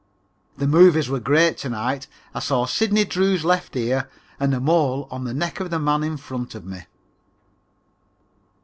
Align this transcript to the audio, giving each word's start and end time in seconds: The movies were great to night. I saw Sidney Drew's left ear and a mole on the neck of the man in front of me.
The 0.57 0.65
movies 0.65 1.09
were 1.11 1.19
great 1.19 1.59
to 1.59 1.69
night. 1.69 2.07
I 2.33 2.39
saw 2.39 2.65
Sidney 2.65 3.05
Drew's 3.05 3.45
left 3.45 3.75
ear 3.75 4.09
and 4.39 4.51
a 4.55 4.59
mole 4.59 5.07
on 5.11 5.25
the 5.25 5.31
neck 5.35 5.59
of 5.59 5.69
the 5.69 5.77
man 5.77 6.01
in 6.03 6.17
front 6.17 6.55
of 6.55 6.65
me. 6.65 6.85